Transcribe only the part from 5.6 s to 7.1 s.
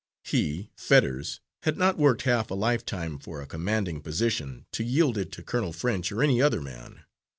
French or any other man.